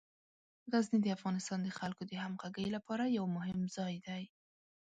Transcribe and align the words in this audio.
غزني 0.73 0.99
د 1.01 1.07
افغانستان 1.17 1.59
د 1.63 1.69
خلکو 1.79 2.01
د 2.07 2.11
همغږۍ 2.23 2.67
لپاره 2.75 3.03
یو 3.17 3.25
مهم 3.35 3.59
ځای 3.75 3.95
دی. 4.07 4.23